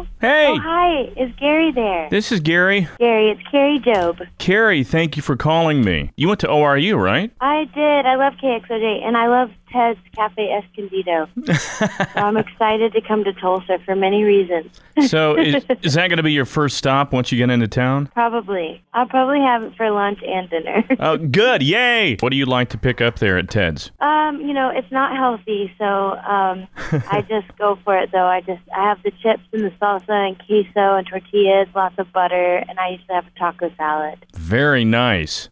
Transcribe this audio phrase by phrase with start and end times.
[0.00, 0.06] Hello.
[0.20, 1.02] Hey, Oh, hi.
[1.16, 2.08] Is Gary there?
[2.10, 2.88] this is Gary.
[2.98, 4.26] Gary, it's Kari Jobe.
[4.38, 6.10] Kari, thank you for calling me.
[6.16, 7.30] You went to ORU, right?
[7.40, 8.06] I did.
[8.06, 11.28] I love KXOJ, and I love Ted's Cafe Escondido.
[11.54, 11.86] so
[12.16, 14.80] I'm excited to come to Tulsa for many reasons.
[15.06, 18.06] So, is, is that going to be your first stop once you get into town?
[18.08, 18.82] Probably.
[18.92, 20.84] I'll probably have it for lunch and dinner.
[21.02, 21.62] Oh, good.
[21.62, 22.16] Yay.
[22.20, 23.90] What do you like to pick up there at Ted's?
[24.00, 26.66] um, you know, it's not healthy, so um,
[27.10, 28.10] I just go for it.
[28.12, 31.94] Though I just I have the chips and the salsa and queso and tortillas, lots
[31.98, 34.24] of butter, and I used to have a taco salad.
[34.34, 35.48] Very nice.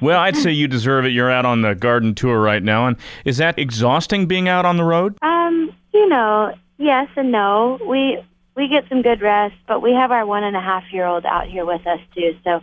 [0.00, 1.10] Well, I'd say you deserve it.
[1.10, 2.86] You're out on the garden tour right now.
[2.86, 5.16] And is that exhausting being out on the road?
[5.22, 7.78] Um, you know, yes and no.
[7.86, 8.18] We
[8.56, 11.26] we get some good rest, but we have our one and a half year old
[11.26, 12.36] out here with us too.
[12.44, 12.60] So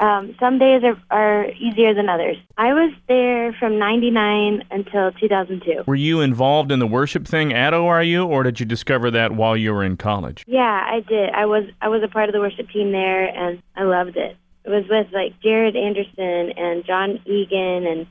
[0.00, 2.38] um, some days are, are easier than others.
[2.56, 5.84] I was there from '99 until 2002.
[5.86, 9.56] Were you involved in the worship thing at ORU, or did you discover that while
[9.56, 10.44] you were in college?
[10.46, 11.30] Yeah, I did.
[11.30, 14.36] I was I was a part of the worship team there, and I loved it.
[14.64, 18.06] It was with like Jared Anderson and John Egan and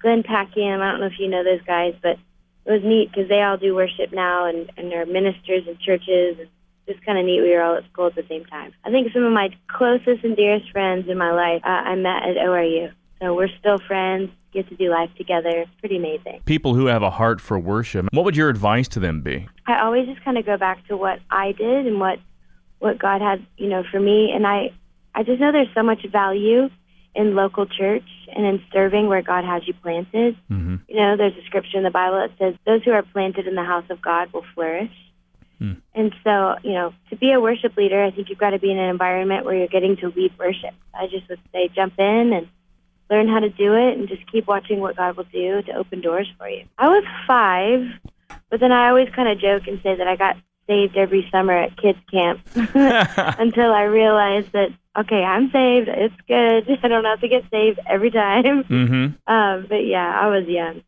[0.00, 0.80] Glenn Packiam.
[0.80, 2.18] I don't know if you know those guys, but
[2.64, 6.38] it was neat because they all do worship now and and are ministers in churches.
[6.38, 6.48] And
[6.86, 7.40] just kind of neat.
[7.40, 8.72] We were all at school at the same time.
[8.84, 12.24] I think some of my closest and dearest friends in my life uh, I met
[12.24, 12.92] at ORU.
[13.20, 14.30] So we're still friends.
[14.52, 15.48] Get to do life together.
[15.48, 16.40] It's pretty amazing.
[16.44, 19.48] People who have a heart for worship, what would your advice to them be?
[19.66, 22.18] I always just kind of go back to what I did and what
[22.80, 24.32] what God had, you know, for me.
[24.34, 24.72] And I
[25.14, 26.70] I just know there's so much value
[27.14, 30.36] in local church and in serving where God has you planted.
[30.48, 33.46] hmm You know, there's a scripture in the Bible that says, "Those who are planted
[33.46, 34.92] in the house of God will flourish."
[35.58, 35.74] Hmm.
[35.94, 38.70] And so, you know, to be a worship leader, I think you've got to be
[38.70, 40.74] in an environment where you're getting to lead worship.
[40.94, 42.48] I just would say, jump in and
[43.10, 46.00] learn how to do it, and just keep watching what God will do to open
[46.00, 46.64] doors for you.
[46.78, 47.86] I was five,
[48.48, 51.52] but then I always kind of joke and say that I got saved every summer
[51.52, 55.88] at kids camp until I realized that okay, I'm saved.
[55.88, 56.78] It's good.
[56.82, 58.64] I don't have to get saved every time.
[58.64, 60.82] hmm Um, but yeah, I was young.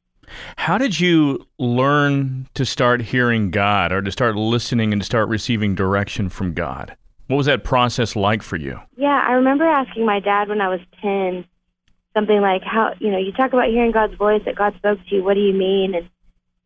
[0.56, 5.28] How did you learn to start hearing God or to start listening and to start
[5.28, 6.96] receiving direction from God?
[7.26, 8.80] What was that process like for you?
[8.96, 11.44] Yeah, I remember asking my dad when I was 10
[12.14, 15.16] something like, how, you know, you talk about hearing God's voice, that God spoke to
[15.16, 15.24] you.
[15.24, 15.94] What do you mean?
[15.94, 16.08] And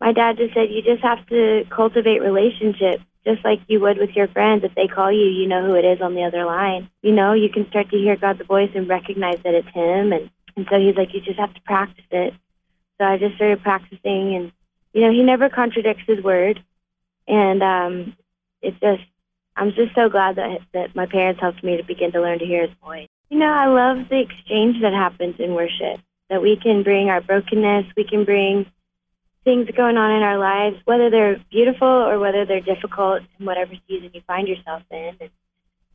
[0.01, 4.17] my dad just said, you just have to cultivate relationships just like you would with
[4.17, 4.65] your friends.
[4.65, 6.89] If they call you, you know who it is on the other line.
[7.03, 10.13] You know, you can start to hear God's voice and recognize that it's Him.
[10.13, 12.33] And, and so he's like, you just have to practice it.
[12.99, 14.53] So I just started practicing, and,
[14.93, 16.63] you know, he never contradicts his word.
[17.29, 18.17] And um,
[18.63, 19.03] it's just,
[19.55, 22.47] I'm just so glad that that my parents helped me to begin to learn to
[22.47, 23.09] hear His voice.
[23.29, 26.01] You know, I love the exchange that happens in worship.
[26.31, 28.67] That we can bring our brokenness, we can bring
[29.49, 33.73] things going on in our lives, whether they're beautiful or whether they're difficult, in whatever
[33.89, 35.17] season you find yourself in.
[35.23, 35.31] And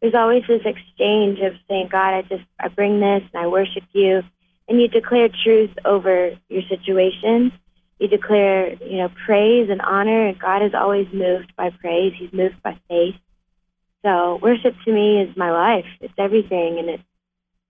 [0.02, 3.84] there's always this exchange of saying, God, I just I bring this and I worship
[3.92, 4.24] you,
[4.68, 7.52] and you declare truth over your situation.
[8.00, 12.14] You declare, you know, praise and honor, and God is always moved by praise.
[12.18, 13.16] He's moved by faith.
[14.04, 15.86] So worship to me is my life.
[16.02, 17.04] It's everything, and it's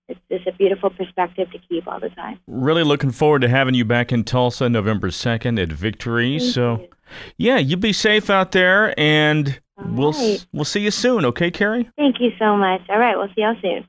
[0.07, 2.39] it's just a beautiful perspective to keep all the time.
[2.47, 6.39] Really looking forward to having you back in Tulsa November 2nd at Victory.
[6.39, 6.87] Thank so, you.
[7.37, 10.45] yeah, you be safe out there and All we'll s right.
[10.51, 11.89] we'll see you soon, okay, Kari?
[11.97, 12.81] Thank you so much.
[12.89, 13.85] All right, we'll see y'all soon.